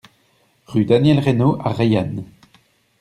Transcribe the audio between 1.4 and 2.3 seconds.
à Reillanne